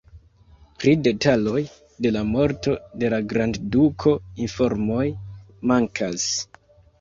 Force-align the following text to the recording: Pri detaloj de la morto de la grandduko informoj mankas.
Pri 0.83 0.93
detaloj 1.07 1.59
de 2.05 2.11
la 2.15 2.23
morto 2.29 2.73
de 3.03 3.11
la 3.15 3.19
grandduko 3.35 4.15
informoj 4.47 5.05
mankas. 5.75 6.27